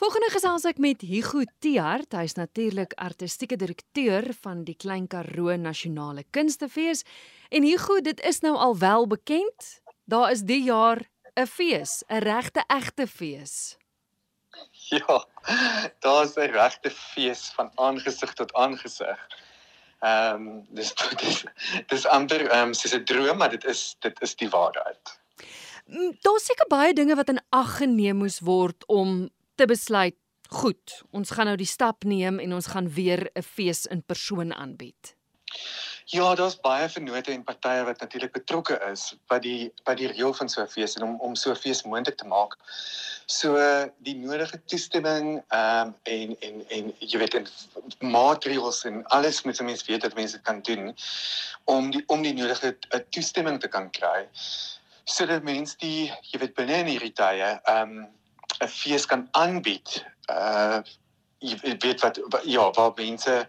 Volgende 0.00 0.30
gesels 0.32 0.64
ek 0.64 0.78
met 0.80 1.02
Hugo 1.04 1.42
Tiart. 1.60 2.14
Hy's 2.16 2.32
natuurlik 2.38 2.94
artistieke 2.96 3.58
direkteur 3.60 4.30
van 4.40 4.62
die 4.64 4.72
Klein 4.72 5.04
Karoo 5.12 5.52
Nasionale 5.60 6.22
Kunstefees. 6.32 7.02
En 7.52 7.66
Hugo, 7.68 7.98
dit 8.00 8.20
is 8.24 8.38
nou 8.40 8.54
al 8.56 8.78
wel 8.80 9.04
bekend. 9.10 9.66
Daar 10.08 10.30
is 10.32 10.40
die 10.48 10.62
jaar 10.64 11.02
'n 11.36 11.44
fees, 11.46 12.00
'n 12.08 12.22
regte 12.24 12.64
egte 12.66 13.06
fees. 13.06 13.76
Ja. 14.90 15.26
Daar's 16.00 16.32
'n 16.36 16.48
regte 16.48 16.90
fees 16.90 17.52
van 17.56 17.68
aangesig 17.74 18.32
tot 18.32 18.54
aangesig. 18.54 19.18
Ehm 20.00 20.34
um, 20.34 20.66
dis 20.70 20.94
dis 21.20 21.44
dis 21.86 22.06
amper 22.06 22.48
ehm 22.48 22.68
um, 22.68 22.74
soos 22.74 22.94
'n 22.96 23.04
droom, 23.04 23.36
maar 23.36 23.50
dit 23.50 23.64
is 23.64 23.96
dit 24.00 24.20
is 24.20 24.34
die 24.36 24.48
waarheid. 24.48 25.20
Mm, 25.86 26.16
Daar's 26.20 26.44
seker 26.44 26.66
baie 26.68 26.94
dinge 26.94 27.14
wat 27.14 27.28
in 27.28 27.42
ag 27.50 27.76
geneem 27.76 28.16
moes 28.16 28.40
word 28.40 28.86
om 28.86 29.28
te 29.60 29.68
besluit, 29.68 30.16
goed, 30.48 31.00
ons 31.12 31.30
gaan 31.36 31.50
nou 31.50 31.56
die 31.60 31.68
stap 31.68 32.06
neem 32.08 32.40
en 32.40 32.56
ons 32.56 32.72
gaan 32.72 32.88
weer 32.96 33.28
'n 33.36 33.42
fees 33.42 33.86
in 33.86 34.02
persoon 34.02 34.54
aanbied. 34.54 35.16
Ja, 36.10 36.34
daar's 36.34 36.56
baie 36.60 36.88
vennote 36.88 37.32
en 37.32 37.44
partye 37.44 37.84
wat 37.84 38.00
natuurlik 38.00 38.32
betrokke 38.32 38.78
is 38.90 39.14
by 39.28 39.38
die 39.38 39.72
by 39.84 39.94
die 39.94 40.08
reël 40.08 40.32
van 40.34 40.48
so 40.48 40.62
'n 40.62 40.68
fees 40.68 40.96
en 40.96 41.02
om 41.02 41.20
om 41.20 41.34
so 41.34 41.50
'n 41.50 41.56
fees 41.56 41.82
moontlik 41.82 42.16
te 42.16 42.26
maak. 42.26 42.56
So 43.26 43.56
die 43.98 44.16
nodige 44.16 44.60
toestemming 44.64 45.42
ehm 45.48 45.86
um, 45.86 45.94
en 46.02 46.36
en 46.40 46.64
en 46.68 46.92
jy 46.98 47.18
weet 47.18 47.34
en 47.34 47.46
maatreëls 48.00 48.84
en 48.84 49.04
alles 49.06 49.42
moet 49.42 49.60
mense 49.60 49.86
weet 49.86 50.00
dat 50.00 50.14
mense 50.14 50.40
kan 50.40 50.60
doen 50.60 50.94
om 51.64 51.90
die 51.90 52.02
om 52.06 52.22
die 52.22 52.34
nodige 52.34 52.76
uh, 52.94 53.00
toestemming 53.10 53.60
te 53.60 53.68
kan 53.68 53.90
kry 53.90 54.28
sodat 55.04 55.42
mense 55.42 55.76
die 55.78 56.12
jy 56.30 56.38
weet 56.38 56.54
binne 56.54 56.74
in 56.74 56.86
hierdie 56.86 57.12
tye 57.12 57.60
ehm 57.64 57.98
um, 57.98 58.08
'n 58.60 58.68
fees 58.68 59.06
kan 59.06 59.28
aanbied. 59.30 60.04
Uh 60.30 60.80
jy 61.40 61.76
weet 61.80 62.00
wat, 62.00 62.20
ja, 62.44 62.70
waar 62.70 62.92
mense 62.94 63.46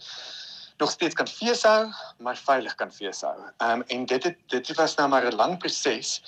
nog 0.78 0.92
steeds 0.92 1.16
kan 1.16 1.28
fees 1.28 1.64
hou, 1.64 1.92
maar 2.18 2.38
veilig 2.38 2.76
kan 2.76 2.92
fees 2.92 3.22
hou. 3.22 3.36
Ehm 3.58 3.72
um, 3.72 3.84
en 3.88 4.06
dit 4.06 4.24
het 4.24 4.38
dit 4.48 4.76
was 4.76 4.96
nou 4.96 5.10
maar 5.10 5.26
'n 5.28 5.36
lang 5.36 5.58
proses. 5.58 6.22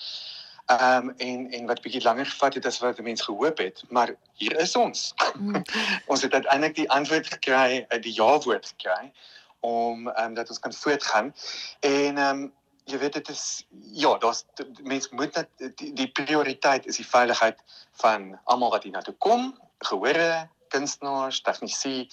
Ehm 0.66 1.10
um, 1.10 1.14
en 1.18 1.52
en 1.52 1.66
wat 1.66 1.82
bietjie 1.82 2.04
langer 2.04 2.26
gevat 2.26 2.54
het 2.54 2.66
as 2.66 2.80
wat 2.80 3.00
mense 3.02 3.24
gehoop 3.24 3.58
het, 3.58 3.84
maar 3.90 4.16
hier 4.34 4.60
is 4.60 4.76
ons. 4.76 5.14
Mm. 5.36 5.62
ons 6.12 6.22
het 6.22 6.34
uiteindelik 6.34 6.76
die 6.76 6.90
antwoord 6.90 7.28
gekry, 7.28 7.86
uh, 7.90 8.02
die 8.02 8.14
ja-woord 8.14 8.66
gekry 8.76 9.12
om 9.60 10.08
ehm 10.08 10.26
um, 10.26 10.34
dat 10.34 10.50
ons 10.50 10.60
kan 10.60 10.74
voortgaan. 10.74 11.36
En 11.80 12.18
ehm 12.18 12.30
um, 12.30 12.54
jy 12.90 13.00
weet 13.00 13.14
dit 13.20 13.30
is 13.30 13.66
ja, 13.96 14.18
daar's 14.18 14.44
mense 14.84 15.10
moet 15.16 15.36
net 15.36 15.76
die, 15.80 15.94
die 15.94 16.10
prioriteit 16.12 16.86
is 16.90 17.00
die 17.00 17.08
veiligheid 17.08 17.60
van 18.02 18.34
almal 18.44 18.74
wat 18.76 18.84
hier 18.84 18.96
na 18.96 19.04
toe 19.06 19.16
kom, 19.24 19.54
gehore, 19.88 20.48
kunstenaars, 20.74 21.42
tegnisi, 21.46 22.08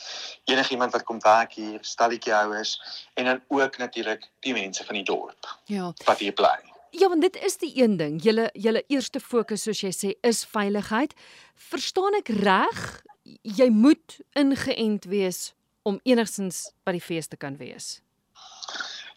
enigiemand 0.44 0.92
wat 0.92 1.06
kom 1.08 1.20
werk 1.24 1.54
hier, 1.56 1.78
stalletjie 1.86 2.34
houers 2.34 2.76
en 3.14 3.30
dan 3.30 3.40
ook 3.48 3.78
natuurlik 3.80 4.26
die 4.44 4.52
mense 4.56 4.84
van 4.84 5.00
die 5.00 5.06
dorp. 5.06 5.56
Ja. 5.64 5.92
Wat 6.04 6.18
hier 6.18 6.36
bly. 6.36 6.58
Ja, 6.90 7.08
want 7.08 7.22
dit 7.22 7.36
is 7.44 7.56
die 7.62 7.72
een 7.82 7.96
ding. 7.96 8.18
Julle 8.22 8.50
julle 8.52 8.82
eerste 8.90 9.20
fokus 9.20 9.62
soos 9.62 9.80
jy 9.84 9.92
sê 9.94 10.10
is 10.26 10.42
veiligheid. 10.50 11.14
Verstaan 11.70 12.18
ek 12.18 12.32
reg? 12.42 12.80
Jy 13.46 13.68
moet 13.70 14.18
ingeënt 14.38 15.06
wees 15.06 15.52
om 15.86 16.00
enigstens 16.02 16.70
by 16.84 16.96
die 16.98 17.04
fees 17.04 17.30
te 17.30 17.38
kan 17.38 17.56
wees. 17.60 18.00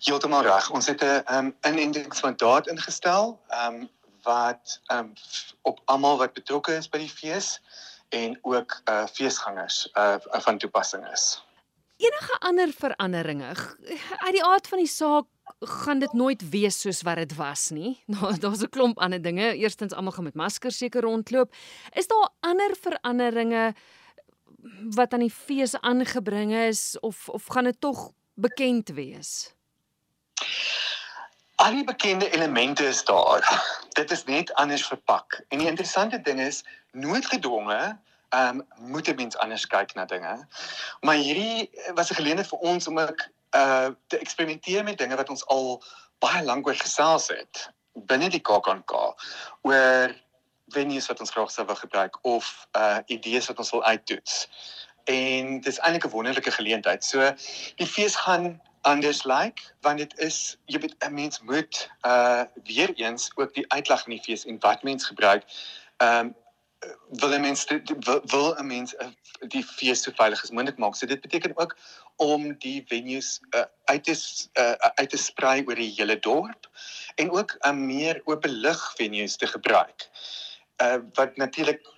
Heeltemal 0.04 0.44
reg. 0.44 0.70
Ons 0.72 0.88
het 0.88 1.02
'n 1.02 1.34
um, 1.34 1.56
inentingsmandaat 1.62 2.68
ingestel, 2.68 3.40
ehm 3.48 3.76
um, 3.76 3.90
wat 4.24 4.82
ehm 4.86 5.00
um, 5.00 5.14
op 5.62 5.82
almal 5.86 6.18
wat 6.18 6.34
betrokke 6.34 6.76
is 6.76 6.90
by 6.90 6.98
die 6.98 7.10
fees 7.10 7.62
en 8.10 8.40
ook 8.42 8.82
uh 8.90 9.06
feesgangers 9.08 9.90
uh 9.94 10.16
van 10.20 10.58
toepassing 10.58 11.12
is. 11.12 11.44
Enige 11.98 12.40
ander 12.40 12.72
veranderinge 12.72 13.56
uit 14.18 14.34
die 14.34 14.44
aard 14.44 14.68
van 14.68 14.78
die 14.78 14.88
saak 14.88 15.26
gaan 15.60 16.00
dit 16.00 16.14
nooit 16.14 16.50
wees 16.50 16.80
soos 16.82 17.02
wat 17.02 17.16
dit 17.16 17.36
was 17.36 17.70
nie. 17.70 18.04
Daar's 18.44 18.64
'n 18.64 18.70
klomp 18.70 19.00
ander 19.00 19.22
dinge. 19.22 19.56
Eerstens 19.56 19.94
almal 19.94 20.12
gaan 20.12 20.24
met 20.24 20.36
maskers 20.36 20.78
seker 20.78 21.02
rondloop. 21.02 21.56
Is 21.94 22.08
daar 22.08 22.30
ander 22.40 22.76
veranderinge 22.82 23.74
wat 24.96 25.14
aan 25.14 25.20
die 25.20 25.32
fees 25.32 25.76
aangebring 25.80 26.54
is 26.54 27.00
of 27.00 27.30
of 27.30 27.46
gaan 27.46 27.64
dit 27.64 27.80
tog 27.80 28.12
bekend 28.34 28.90
wees? 28.90 29.54
Al 31.56 31.72
die 31.72 31.84
bekende 31.84 32.30
elemente 32.30 32.86
is 32.86 33.04
daar. 33.04 33.44
Dit 33.90 34.12
is 34.12 34.24
net 34.24 34.54
anders 34.54 34.88
verpak. 34.88 35.44
En 35.48 35.58
die 35.58 35.68
interessante 35.68 36.22
ding 36.22 36.40
is 36.40 36.64
noodgedwonge 36.92 38.00
ehm 38.34 38.60
um, 38.60 38.90
moet 38.90 39.08
'n 39.08 39.16
mens 39.16 39.38
anders 39.38 39.68
kyk 39.68 39.94
na 39.94 40.06
dinge. 40.06 40.48
Maar 41.02 41.16
hierdie 41.16 41.70
was 41.94 42.10
'n 42.10 42.16
geleentheid 42.16 42.48
vir 42.48 42.60
ons 42.60 42.88
om 42.88 42.98
ek 42.98 43.30
uh 43.56 43.90
te 44.08 44.18
eksperimenteer 44.18 44.84
met 44.84 44.98
dinge 44.98 45.16
wat 45.16 45.30
ons 45.30 45.46
al 45.46 45.84
baie 46.20 46.44
lank 46.44 46.68
oor 46.68 46.76
gesels 46.76 47.28
het 47.28 47.70
binne 47.94 48.30
die 48.30 48.42
KAKNK 48.42 48.92
oor 49.62 50.16
venues 50.74 51.08
wat 51.08 51.20
ons 51.20 51.32
graag 51.32 51.52
sou 51.52 51.66
wil 51.66 51.76
gebruik 51.76 52.18
of 52.26 52.68
uh 52.78 52.98
idees 53.06 53.48
wat 53.48 53.58
ons 53.58 53.72
wil 53.72 53.84
uittoets. 53.84 54.48
En 55.04 55.60
dis 55.62 55.80
eintlik 55.80 56.06
'n 56.06 56.16
wonderlike 56.16 56.52
geleentheid. 56.52 57.06
So 57.06 57.34
die 57.76 57.88
fees 57.88 58.16
gaan 58.16 58.62
anders 58.84 59.24
lyk 59.24 59.44
like, 59.44 59.62
want 59.82 59.98
dit 59.98 60.14
is 60.20 60.58
jy 60.66 60.80
weet 60.80 60.96
'n 61.00 61.14
mens 61.14 61.42
moet 61.42 61.90
uh 62.06 62.44
weer 62.64 62.94
eens 62.96 63.32
ook 63.36 63.54
die 63.54 63.66
uitleg 63.72 64.06
in 64.06 64.16
die 64.16 64.24
fees 64.24 64.46
en 64.46 64.60
wat 64.60 64.84
mens 64.84 65.06
gebruik. 65.06 65.44
Ehm 65.98 66.26
um, 66.26 66.36
wil 67.10 67.34
'n 67.34 67.42
mens 67.42 67.66
wil, 68.00 68.22
wil 68.26 68.56
'n 68.60 68.68
mens 68.68 68.94
uh, 68.94 69.08
die 69.48 69.64
fees 69.64 70.04
so 70.04 70.12
veilig 70.16 70.44
as 70.44 70.52
moontlik 70.52 70.78
maak. 70.78 70.96
So 70.96 71.06
dit 71.06 71.22
beteken 71.22 71.58
ook 71.58 71.78
om 72.16 72.58
die 72.58 72.84
venues 72.88 73.40
uh, 73.56 73.66
uit 73.84 74.04
te 74.04 74.16
uh, 74.60 74.72
uit 74.72 75.10
te 75.10 75.18
sprei 75.18 75.64
oor 75.66 75.76
die 75.76 75.94
hele 75.98 76.20
dorp 76.20 76.70
en 77.16 77.32
ook 77.32 77.58
'n 77.60 77.86
meer 77.86 78.22
oop 78.26 78.46
lig 78.46 78.94
venues 78.96 79.36
te 79.36 79.48
gebruik. 79.48 80.10
Uh 80.84 80.98
wat 81.14 81.38
natuurlik 81.38 81.93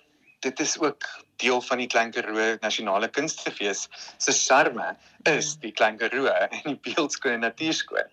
dit 0.46 0.60
is 0.62 0.78
ook 0.78 1.06
deel 1.42 1.60
van 1.68 1.82
die 1.82 1.88
Klein 1.90 2.10
Karoo 2.14 2.56
Nasionale 2.60 3.08
Kunstefees 3.08 3.86
se 4.16 4.32
charme 4.32 4.94
is 5.22 5.56
die 5.62 5.72
Klein 5.72 5.98
Karoo 5.98 6.30
en 6.30 6.56
die 6.64 6.78
beeldskoon 6.86 7.42
natuurskoon. 7.44 8.08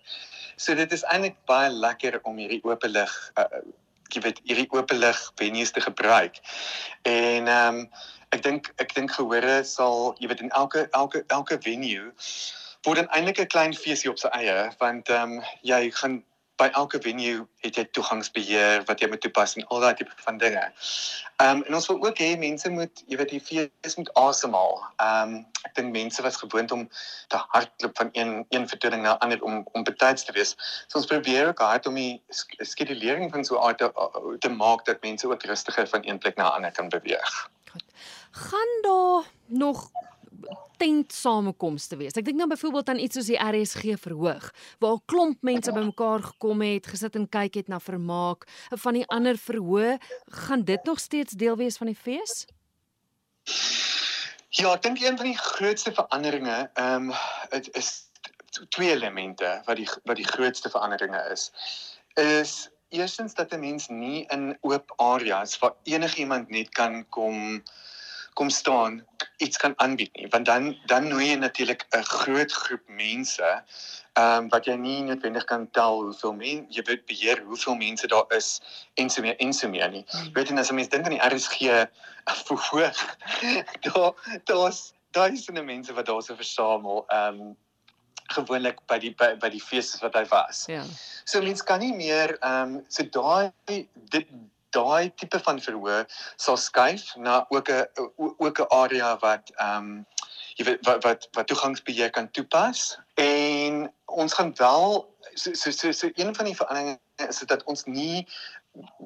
So 0.56 0.74
dit 0.74 0.92
is 0.92 1.06
eintlik 1.10 1.38
baie 1.50 1.70
lekker 1.70 2.20
om 2.22 2.38
hierdie 2.42 2.62
oop 2.66 2.86
lig 2.90 3.14
uh, 3.40 3.62
jy 4.14 4.22
weet 4.26 4.40
hierdie 4.46 4.68
oop 4.74 4.92
lig 4.94 5.20
venues 5.40 5.72
te 5.74 5.82
gebruik. 5.84 6.42
En 7.02 7.48
ehm 7.48 7.80
um, 7.84 7.86
ek 8.34 8.42
dink 8.42 8.68
ek 8.82 8.90
dink 8.96 9.12
gehore 9.14 9.60
sal 9.68 10.14
jy 10.18 10.26
weet 10.30 10.40
in 10.42 10.50
elke 10.58 10.88
elke 10.98 11.22
elke 11.34 11.58
venue 11.62 12.10
word 12.86 13.06
eintlik 13.06 13.38
'n 13.40 13.52
klein 13.52 13.74
feesie 13.78 14.10
op 14.10 14.18
sy 14.18 14.30
eie 14.38 14.56
want 14.80 15.10
ehm 15.10 15.38
um, 15.38 15.44
jy 15.62 15.82
gaan 16.00 16.22
by 16.56 16.68
elke 16.78 17.00
venue 17.02 17.42
het 17.64 17.78
jy 17.78 17.84
toegangsbeheer 17.96 18.84
wat 18.88 19.00
jy 19.02 19.08
moet 19.10 19.20
toepas 19.24 19.56
en 19.58 19.66
al 19.74 19.82
daai 19.82 19.94
tipe 19.98 20.14
van 20.26 20.38
dinge. 20.38 20.62
Ehm 21.42 21.58
um, 21.58 21.62
en 21.66 21.74
ons 21.78 21.88
wil 21.90 21.98
ook 22.06 22.20
hê 22.22 22.30
mense 22.38 22.70
moet, 22.70 23.02
jy 23.10 23.18
weet, 23.18 23.34
die 23.34 23.40
fees 23.42 23.96
moet 23.98 24.12
asemhaal. 24.20 24.78
Ehm 25.02 25.34
um, 25.34 25.40
ek 25.66 25.74
dink 25.78 25.92
mense 25.96 26.22
was 26.22 26.38
gewoond 26.38 26.72
om 26.76 26.84
te 27.32 27.40
hardloop 27.54 27.96
van 27.98 28.12
een 28.12 28.32
een 28.54 28.68
vertoning 28.68 29.02
na 29.02 29.16
ander 29.18 29.42
om 29.42 29.64
om 29.72 29.86
betyds 29.88 30.24
te 30.24 30.36
wees. 30.36 30.54
So 30.86 31.00
ons 31.02 31.10
probeer 31.10 31.50
ook 31.50 31.64
hard 31.64 31.86
om 31.90 31.98
die 31.98 32.22
skedulering 32.70 33.32
van 33.34 33.44
so 33.44 33.58
'n 33.58 33.74
te, 33.74 33.90
te 34.38 34.48
maak 34.48 34.84
dat 34.84 35.02
mense 35.02 35.30
ook 35.30 35.42
rustiger 35.42 35.88
van 35.88 36.06
een 36.06 36.18
plek 36.18 36.36
na 36.36 36.54
ander 36.54 36.72
kan 36.72 36.88
beweeg. 36.88 37.50
Goed. 37.72 37.84
Gaan 38.30 38.82
daar 38.82 39.24
nog 39.46 39.90
tent 40.76 41.12
samekomste 41.12 41.96
wees. 41.96 42.16
Ek 42.18 42.24
dink 42.24 42.38
nou 42.38 42.48
byvoorbeeld 42.48 42.88
aan 42.88 43.02
iets 43.02 43.18
soos 43.18 43.30
die 43.30 43.38
RSG 43.38 43.96
verhoog 44.00 44.50
waar 44.80 44.96
'n 44.96 45.04
klomp 45.06 45.42
mense 45.42 45.72
bymekaar 45.72 46.22
gekom 46.22 46.60
het, 46.62 46.86
gesit 46.86 47.16
en 47.16 47.28
kyk 47.28 47.54
het 47.54 47.68
na 47.68 47.80
vermaak. 47.80 48.46
Van 48.70 48.94
die 48.94 49.06
ander 49.06 49.38
verhoog, 49.38 49.98
gaan 50.30 50.64
dit 50.64 50.84
nog 50.84 51.00
steeds 51.00 51.32
deel 51.32 51.56
wees 51.56 51.76
van 51.76 51.86
die 51.86 51.96
fees? 51.96 52.46
Ja, 54.48 54.72
ek 54.72 54.82
dink 54.82 55.00
een 55.00 55.16
van 55.16 55.26
die 55.26 55.38
grootste 55.38 55.92
veranderinge, 55.92 56.70
ehm 56.74 57.10
um, 57.10 57.12
dit 57.50 57.76
is 57.76 58.10
twee 58.68 58.90
elemente 58.90 59.62
wat 59.64 59.76
die 59.76 59.88
wat 60.04 60.16
die 60.16 60.28
grootste 60.28 60.70
veranderinge 60.70 61.22
is. 61.32 61.50
Is 62.14 62.70
eerstens 62.88 63.34
dat 63.34 63.52
'n 63.52 63.60
mens 63.60 63.88
nie 63.88 64.24
in 64.26 64.58
oop 64.60 64.92
areas 64.96 65.58
waar 65.58 65.74
enigiemand 65.82 66.48
net 66.48 66.68
kan 66.68 67.08
kom 67.08 67.62
kom 68.34 68.50
staan 68.50 69.02
iets 69.36 69.56
kan 69.56 69.74
aanbied 69.82 70.10
nie 70.18 70.28
want 70.30 70.46
dan 70.46 70.72
dan 70.90 71.08
nooi 71.08 71.26
jy 71.28 71.36
natuurlik 71.36 71.86
'n 71.90 72.02
groot 72.02 72.52
groep 72.52 72.88
mense 72.88 73.50
ehm 74.14 74.44
um, 74.44 74.48
wat 74.48 74.66
jy 74.66 74.74
nie 74.78 75.02
noodwendig 75.02 75.44
kan 75.44 75.70
tel 75.70 76.02
hoeveel 76.02 76.34
mense 76.38 76.76
jy 76.76 76.82
weet 76.86 77.06
beheer 77.06 77.42
hoeveel 77.46 77.74
mense 77.74 78.06
daar 78.06 78.36
is 78.36 78.60
en 78.94 79.10
so 79.10 79.22
meer 79.22 79.36
en 79.36 79.52
so 79.52 79.68
meer 79.68 79.90
nie. 79.90 80.04
Hmm. 80.10 80.32
weet 80.34 80.48
jy 80.48 80.58
as 80.58 80.70
'n 80.70 80.74
mens 80.74 80.88
dink 80.88 81.04
aan 81.04 81.16
die 81.18 81.26
RSG 81.28 81.58
verhoog 82.48 83.00
daar 83.86 84.40
daar's 84.44 84.92
duisende 85.10 85.62
mense 85.62 85.92
wat 85.92 86.06
daar 86.06 86.22
se 86.22 86.36
versamel 86.36 87.04
ehm 87.08 87.40
um, 87.40 87.56
gewoonlik 88.32 88.78
by 88.88 88.98
die 88.98 89.12
by, 89.18 89.34
by 89.36 89.50
die 89.52 89.62
feeste 89.62 89.98
wat 90.00 90.14
hy 90.14 90.24
was. 90.30 90.64
Ja. 90.66 90.82
So 91.24 91.42
mense 91.42 91.64
kan 91.64 91.80
nie 91.80 91.94
meer 91.94 92.36
ehm 92.40 92.76
um, 92.76 92.84
so 92.88 93.04
daai 93.04 93.52
dit 94.14 94.28
daai 94.74 95.12
tipe 95.14 95.40
van 95.46 95.60
verhoor 95.66 96.04
sal 96.36 96.58
skuif 96.60 97.14
na 97.16 97.44
ook 97.48 97.70
'n 97.70 97.86
ook 98.16 98.60
'n 98.60 98.70
area 98.82 99.16
wat 99.26 99.50
ehm 99.56 99.76
um, 99.76 100.06
jy 100.56 100.64
weet 100.64 100.86
wat 100.86 101.02
wat 101.04 101.28
wat 101.32 101.46
toegangsbeheer 101.46 102.10
kan 102.10 102.30
toepas 102.30 102.98
en 103.14 103.92
ons 104.06 104.34
gaan 104.34 104.52
wel 104.56 105.14
so 105.34 105.52
so 105.54 105.70
so, 105.70 105.92
so 105.92 106.10
een 106.14 106.34
van 106.34 106.44
die 106.44 106.56
veranderings 106.56 107.00
is 107.28 107.38
dit 107.38 107.48
dat 107.48 107.64
ons 107.64 107.84
nie 107.84 108.26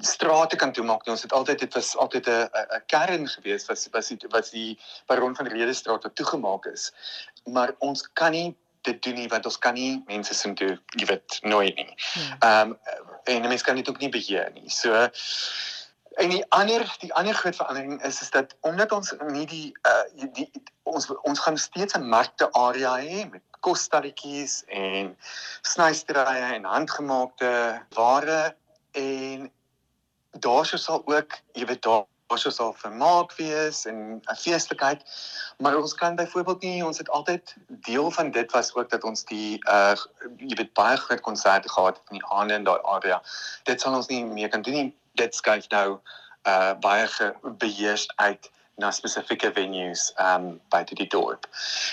strate 0.00 0.56
kan 0.56 0.72
toemaak 0.72 1.04
nie. 1.04 1.12
Ons 1.12 1.22
het 1.22 1.32
altyd 1.32 1.58
dit 1.58 1.74
was 1.74 1.96
altyd 1.96 2.28
'n 2.28 2.48
'n 2.76 2.82
kern 2.86 3.28
gewees 3.28 3.66
wat 3.66 3.88
was 3.92 4.08
die 4.08 4.18
wat 4.28 4.50
die 4.50 4.78
baron 5.06 5.36
van 5.36 5.46
Rede 5.46 5.72
straat 5.72 6.02
wat 6.02 6.14
toegemaak 6.14 6.64
is. 6.64 6.92
Maar 7.44 7.74
ons 7.78 8.12
kan 8.12 8.30
nie 8.30 8.56
dit 8.88 9.02
doen 9.06 9.18
nie 9.20 9.30
want 9.32 9.46
ons 9.48 9.58
kan 9.64 9.76
nie 9.78 10.02
mense 10.10 10.34
sien 10.34 10.54
toe 10.58 10.74
jy 11.00 11.08
weet 11.12 11.40
nooit 11.42 11.76
nie. 11.76 11.90
Ja. 11.94 12.38
Ehm 12.38 12.76
um, 12.76 12.78
en 13.28 13.48
mense 13.48 13.64
kan 13.64 13.76
dit 13.76 13.88
ook 13.88 14.00
nie 14.00 14.12
beheer 14.14 14.48
nie. 14.54 14.70
So 14.72 15.08
En 16.18 16.32
die 16.32 16.44
ander 16.50 16.82
die 16.98 17.12
ander 17.14 17.34
groot 17.34 17.56
verandering 17.56 18.02
is 18.02 18.20
is 18.20 18.30
dat 18.34 18.56
omdat 18.66 18.92
ons 18.92 19.12
nie 19.30 19.46
die 19.46 19.68
uh 19.86 20.06
die, 20.18 20.30
die 20.34 20.62
ons 20.82 21.06
ons 21.22 21.42
gaan 21.44 21.58
steeds 21.58 21.94
'n 21.94 22.08
markte 22.14 22.48
area 22.58 22.96
hê 22.98 23.28
met 23.30 23.42
kosstalletjies 23.66 24.62
en 24.66 25.14
snysterye 25.62 26.48
en 26.56 26.64
handgemaakte 26.64 27.52
ware 27.94 28.56
en 28.92 29.50
daar 30.30 30.66
sal 30.66 31.02
ook 31.04 31.38
jy 31.52 31.66
weet 31.66 31.82
daar 31.82 32.04
ons 32.28 32.60
al 32.60 32.74
vermaak 32.76 33.32
wees 33.36 33.84
en 33.86 34.20
'n 34.20 34.36
feeslikheid 34.36 35.00
maar 35.58 35.76
ons 35.76 35.94
kan 35.94 36.14
byvoorbeeld 36.14 36.62
nie 36.62 36.84
ons 36.84 36.98
het 36.98 37.08
altyd 37.08 37.54
deel 37.68 38.10
van 38.10 38.30
dit 38.30 38.52
was 38.52 38.74
ook 38.74 38.90
dat 38.90 39.04
ons 39.04 39.24
die 39.24 39.58
uh 39.68 39.96
jy 40.36 40.54
weet 40.56 40.72
baie 40.72 40.96
groot 40.96 41.20
konserte 41.20 41.68
gehad 41.68 41.96
het 41.96 42.10
in 42.10 42.18
die 42.18 42.28
aande 42.28 42.54
in 42.54 42.64
daai 42.64 42.80
area 42.82 43.22
dit 43.62 43.80
sal 43.80 43.94
ons 43.94 44.06
nie 44.06 44.24
meer 44.24 44.48
kan 44.48 44.62
doen 44.62 44.74
nie 44.74 44.96
dit 45.12 45.34
skuif 45.34 45.68
nou 45.68 46.00
uh 46.44 46.72
baie 46.80 47.34
beheers 47.42 48.08
uit 48.16 48.50
na 48.78 48.90
spesifieke 48.90 49.50
venues 49.52 50.12
um 50.22 50.60
by 50.70 50.84
die 50.86 51.06
dorp. 51.10 51.48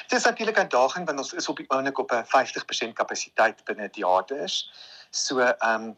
Dit 0.07 0.19
is 0.19 0.25
natuurlik 0.25 0.57
'n 0.57 0.67
uitdaging 0.67 1.05
want 1.05 1.19
ons 1.19 1.33
is 1.33 1.49
op 1.49 1.57
die 1.57 1.69
oomblik 1.69 1.97
op 1.97 2.11
'n 2.11 2.25
50% 2.25 2.93
kapasiteit 2.93 3.63
binne 3.65 3.89
teaters. 3.89 4.69
So 5.15 5.39
um 5.63 5.93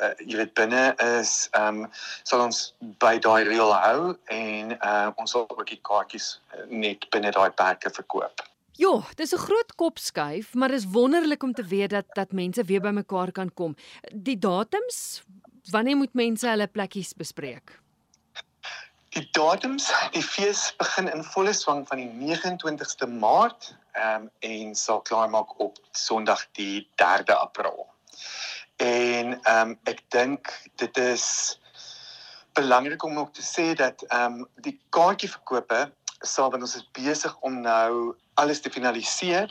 uh, 0.00 0.14
jy 0.24 0.38
weet 0.40 0.54
binne 0.56 0.84
is 1.04 1.32
um 1.58 1.82
sal 2.24 2.46
ons 2.46 2.60
by 3.04 3.18
daai 3.20 3.42
reël 3.44 3.74
hou 3.84 4.14
en 4.32 4.72
uh 4.78 5.10
ons 5.20 5.34
sal 5.36 5.44
ook 5.44 5.66
die 5.68 5.80
kaartjies 5.88 6.28
uh, 6.56 6.64
net 6.70 7.04
binne 7.12 7.34
daai 7.36 7.50
perke 7.58 7.92
verkoop. 7.92 8.46
Ja, 8.80 8.94
dis 9.20 9.34
'n 9.34 9.44
groot 9.44 9.74
kopskuif, 9.76 10.54
maar 10.54 10.72
dis 10.72 10.88
wonderlik 10.88 11.42
om 11.42 11.52
te 11.52 11.64
weet 11.64 11.90
dat 11.90 12.06
dat 12.16 12.32
mense 12.32 12.64
weer 12.64 12.80
bymekaar 12.80 13.32
kan 13.32 13.54
kom. 13.54 13.76
Die 14.12 14.38
datums, 14.38 15.22
wanneer 15.70 15.96
moet 15.96 16.14
mense 16.14 16.48
hulle 16.48 16.66
plekkies 16.66 17.12
bespreek? 17.12 17.82
Die 19.12 19.28
datums, 19.36 19.92
die 20.16 20.22
fees 20.24 20.74
begin 20.80 21.12
in 21.12 21.24
volle 21.24 21.52
swang 21.52 21.84
van 21.88 22.00
die 22.00 22.08
29ste 22.08 23.06
Maart 23.06 23.74
um, 23.92 24.30
en 24.40 24.74
sal 24.74 25.02
klaarmaak 25.04 25.60
op 25.60 25.76
Sondag 25.90 26.46
die 26.56 26.88
3de 26.96 27.36
April. 27.36 27.92
En 28.76 29.40
ehm 29.42 29.68
um, 29.68 29.78
ek 29.84 30.02
dink 30.08 30.52
dit 30.76 30.96
is 30.96 31.26
belangrik 32.52 33.02
om 33.04 33.18
ook 33.18 33.32
te 33.34 33.42
sê 33.42 33.72
dat 33.74 34.04
ehm 34.08 34.40
um, 34.40 34.48
die 34.54 34.80
kaartjieverkope 34.88 35.92
sal 36.20 36.50
want 36.50 36.62
ons 36.62 36.76
is 36.76 36.90
besig 36.92 37.36
om 37.40 37.60
nou 37.60 38.14
alles 38.34 38.60
te 38.60 38.70
finaliseer 38.70 39.50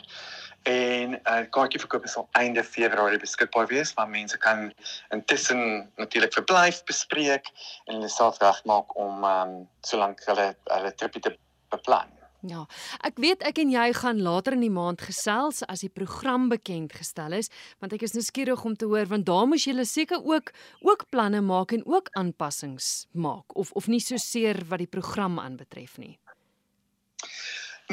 en 0.62 1.14
uh, 1.18 1.42
kaartjieverkope 1.50 2.08
sal 2.08 2.28
einde 2.38 2.64
Februarie 2.64 3.18
beskikbaar 3.18 3.66
wees 3.66 3.94
waar 3.98 4.08
mense 4.08 4.38
kan 4.38 4.72
intussen 5.10 5.90
natuurlik 5.96 6.32
verblyf 6.32 6.82
bespreek 6.84 7.50
en 7.84 7.94
hulle 7.94 8.08
self 8.08 8.38
regmaak 8.42 8.96
om 8.96 9.24
ehm 9.24 9.54
um, 9.54 9.68
solank 9.80 10.22
hulle 10.30 10.52
hulle 10.64 10.94
tripie 10.94 11.22
te 11.22 11.36
beplan. 11.74 12.21
Ja, 12.42 12.64
ek 13.06 13.20
weet 13.22 13.44
ek 13.46 13.60
en 13.62 13.70
jy 13.70 13.84
gaan 13.94 14.18
later 14.18 14.56
in 14.56 14.64
die 14.64 14.72
maand 14.72 15.04
gesels 15.06 15.60
as 15.70 15.84
die 15.84 15.92
program 15.94 16.48
bekend 16.50 16.90
gestel 16.98 17.36
is, 17.38 17.52
want 17.78 17.94
ek 17.94 18.02
is 18.02 18.16
nou 18.16 18.22
skieurig 18.26 18.64
om 18.66 18.74
te 18.74 18.88
hoor 18.90 19.06
want 19.12 19.28
daar 19.28 19.46
moes 19.46 19.68
julle 19.68 19.84
seker 19.86 20.18
ook 20.26 20.50
ook 20.82 21.04
planne 21.14 21.38
maak 21.46 21.70
en 21.76 21.86
ook 21.86 22.10
aanpassings 22.18 23.06
maak 23.14 23.54
of 23.54 23.70
of 23.78 23.86
nie 23.86 24.02
so 24.02 24.18
seer 24.18 24.58
wat 24.66 24.82
die 24.82 24.90
program 24.90 25.38
aanbetref 25.38 26.00
nie. 26.02 26.16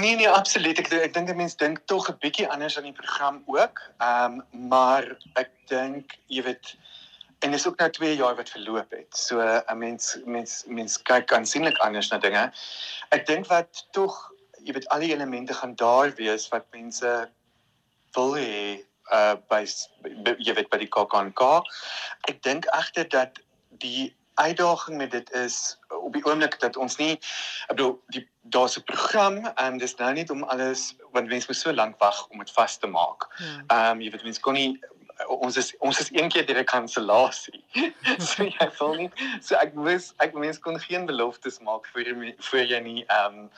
Nee 0.01 0.15
nee, 0.15 0.29
absoluut. 0.29 0.81
Ek 0.81 0.89
ek 0.97 1.13
dink 1.13 1.29
mense 1.35 1.57
dink 1.61 1.85
tog 1.85 2.09
'n 2.09 2.17
bietjie 2.17 2.49
anders 2.49 2.77
aan 2.77 2.89
die 2.89 2.97
program 3.01 3.43
ook. 3.45 3.85
Ehm 4.01 4.41
um, 4.41 4.67
maar 4.73 5.05
ek 5.35 5.53
dink 5.69 6.17
jy 6.25 6.41
weet 6.49 6.73
en 7.45 7.51
dis 7.51 7.67
ook 7.67 7.77
nou 7.79 7.89
2 7.89 8.15
jaar 8.15 8.35
wat 8.35 8.49
verloop 8.49 8.91
het. 8.97 9.13
So 9.13 9.45
'n 9.45 9.77
mens 9.77 10.17
mens 10.25 10.63
mens 10.67 10.97
kyk 11.01 11.33
aansienlik 11.33 11.77
anders 11.77 12.09
na 12.09 12.17
dinge. 12.17 12.51
Ek 13.09 13.25
dink 13.25 13.45
wat 13.47 13.85
tog 13.91 14.17
jy 14.69 14.77
weet 14.77 14.89
al 14.93 15.01
die 15.01 15.13
elemente 15.15 15.53
gaan 15.57 15.73
daar 15.75 16.13
wees 16.21 16.45
wat 16.53 16.69
mense 16.75 17.09
wil 18.13 18.35
hê 18.37 18.85
uh 19.09 19.35
by 19.49 19.63
jy 19.65 20.53
weet 20.53 20.69
by 20.69 20.77
die 20.83 20.91
KAKNK. 20.93 21.41
Ek 22.29 22.43
dink 22.45 22.69
egter 22.77 23.09
dat 23.09 23.41
die 23.81 24.13
uitdaging 24.39 24.97
met 25.01 25.11
dit 25.11 25.31
is 25.35 25.77
op 25.89 26.13
die 26.13 26.23
oomblik 26.23 26.59
dat 26.61 26.77
ons 26.77 26.99
nie 27.01 27.15
ek 27.17 27.73
bedoel 27.73 27.95
die 28.13 28.23
daar's 28.53 28.77
'n 28.77 28.85
program 28.91 29.41
en 29.55 29.81
dis 29.81 29.95
nou 29.97 30.13
nie 30.13 30.29
om 30.29 30.43
alles 30.43 30.93
want 31.11 31.27
mense 31.27 31.49
moet 31.49 31.57
so 31.57 31.73
lank 31.73 31.97
wag 31.99 32.27
om 32.29 32.37
dit 32.39 32.51
vas 32.51 32.77
te 32.77 32.87
maak. 32.87 33.27
Ja. 33.37 33.45
Ehm 33.45 33.65
ja. 33.67 33.91
um, 33.91 34.01
jy 34.01 34.11
weet 34.11 34.23
mense 34.23 34.41
kon 34.41 34.53
nie 34.53 34.79
ons 35.27 35.57
is 35.57 35.73
ons 35.79 35.99
is 35.99 36.09
een 36.15 36.29
keer 36.29 36.45
direk 36.45 36.67
kansellasie. 36.71 37.59
so 38.29 38.45
jy 38.45 38.67
voel 38.77 38.95
nie 39.01 39.09
so 39.43 39.57
ek 39.59 39.75
wens 39.75 40.13
ek 40.23 40.35
mens 40.37 40.59
kon 40.63 40.79
geen 40.79 41.05
beloftes 41.09 41.59
maak 41.65 41.89
vir 41.93 42.07
jy 42.07 42.33
vir 42.49 42.63
jy 42.63 42.79
nie 42.85 43.03
ehm 43.03 43.39
um, 43.43 43.49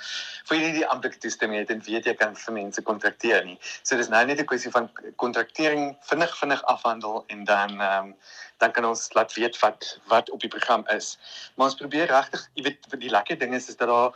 vir 0.50 0.58
jy 0.58 0.72
die 0.80 0.88
amptelike 0.88 1.22
toestemming 1.22 1.62
het 1.62 1.74
en 1.74 1.84
weet 1.86 2.10
jy 2.10 2.16
kan 2.18 2.36
vir 2.36 2.58
mense 2.58 2.86
kontrakteer 2.90 3.46
nie. 3.46 3.58
So 3.84 3.98
dis 3.98 4.10
nou 4.10 4.24
net 4.26 4.42
'n 4.42 4.50
kwessie 4.50 4.74
van 4.74 4.90
kontraktering 5.22 5.96
vinnig 6.10 6.36
vinnig 6.42 6.64
afhandel 6.76 7.24
en 7.28 7.46
dan 7.46 7.78
ehm 7.80 8.12
um, 8.12 8.16
dan 8.62 8.72
kan 8.72 8.86
ons 8.86 9.08
laat 9.14 9.34
weet 9.34 9.60
wat 9.62 9.98
wat 10.08 10.30
op 10.30 10.42
die 10.42 10.50
program 10.50 10.86
is. 10.98 11.18
Maar 11.56 11.70
ons 11.70 11.80
probeer 11.80 12.10
regtig 12.10 12.50
jy 12.54 12.70
weet 12.70 13.02
die 13.06 13.14
lekker 13.14 13.38
ding 13.38 13.54
is 13.56 13.70
is 13.70 13.78
dat 13.78 13.90
daar 13.90 14.14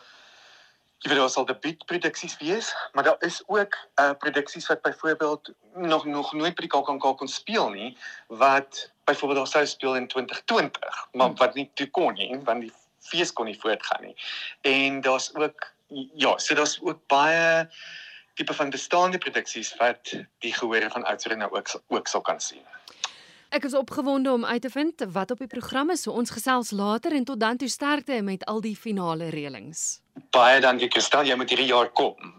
jy 1.03 1.11
weet 1.11 1.19
daar 1.19 1.29
sal 1.29 1.45
debuutproduksies 1.45 2.37
wees, 2.37 2.71
maar 2.93 3.03
daar 3.03 3.19
is 3.19 3.43
ook 3.45 3.77
uh 4.01 4.11
produksies 4.17 4.67
wat 4.67 4.81
byvoorbeeld 4.81 5.51
nog 5.73 6.05
nog 6.05 6.33
nooit 6.33 6.55
by 6.55 6.65
die 6.65 6.71
KAKNK 6.71 7.17
kon 7.17 7.27
speel 7.27 7.69
nie 7.69 7.97
wat 8.27 8.91
byvoorbeeld 9.03 9.39
daar 9.43 9.53
sou 9.53 9.65
speel 9.65 9.95
in 9.95 10.07
2020, 10.07 11.07
maar 11.11 11.27
hmm. 11.27 11.37
wat 11.37 11.53
nie 11.53 11.69
toe 11.73 11.89
kon 11.89 12.13
nie 12.13 12.39
want 12.43 12.61
die 12.61 12.73
fees 13.05 13.33
kon 13.33 13.45
nie 13.45 13.59
voortgaan 13.59 14.01
nie. 14.01 14.15
En 14.61 15.01
daar's 15.01 15.29
ook 15.35 15.73
ja, 16.13 16.37
so 16.37 16.55
daar's 16.55 16.79
ook 16.81 17.07
baie 17.07 17.69
tipe 18.33 18.53
van 18.53 18.69
bestaande 18.69 19.17
produksies 19.17 19.75
wat 19.79 20.11
die 20.39 20.53
gehore 20.53 20.89
van 20.89 21.03
Oudtshoorn 21.03 21.37
nou 21.39 21.51
ook 21.51 21.69
ook 21.87 22.07
sal 22.07 22.21
kan 22.21 22.39
sien. 22.39 22.65
Ek 23.49 23.63
is 23.63 23.73
opgewonde 23.73 24.31
om 24.31 24.45
uit 24.45 24.61
te 24.61 24.69
vind 24.69 25.05
wat 25.11 25.31
op 25.31 25.37
die 25.37 25.47
program 25.47 25.89
is. 25.89 26.01
So 26.01 26.11
ons 26.11 26.33
gesels 26.33 26.71
later 26.71 27.13
en 27.13 27.23
tot 27.23 27.39
dan 27.39 27.57
toe 27.57 27.69
sterkte 27.69 28.21
met 28.21 28.45
al 28.45 28.61
die 28.61 28.75
finale 28.75 29.29
reëlings. 29.29 30.01
Baie 30.31 30.61
dankie 30.61 30.87
Kristal, 30.87 31.27
jy 31.27 31.35
moet 31.35 31.49
hierdie 31.49 31.69
jaar 31.69 31.91
kom. 31.91 32.35